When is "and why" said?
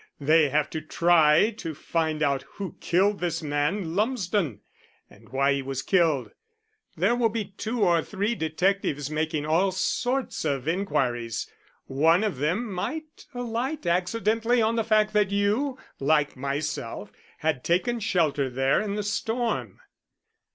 5.11-5.53